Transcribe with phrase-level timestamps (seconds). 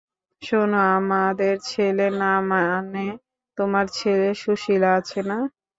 [0.41, 3.05] শুনো, আমাদের ছেলে না মানে
[3.57, 5.37] তোমার ছেলে সুশীলা আছে না?